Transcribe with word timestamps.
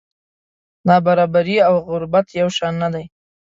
نابرابري 0.87 1.55
او 1.67 1.75
غربت 1.89 2.27
یو 2.39 2.47
شان 2.57 2.73
نه 2.81 2.87
دي. 2.93 3.03